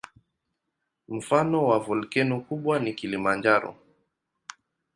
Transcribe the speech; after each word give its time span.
Mfano 1.09 1.67
wa 1.67 1.79
volkeno 1.79 2.39
kubwa 2.41 2.79
ni 2.79 2.93
Kilimanjaro. 2.93 3.75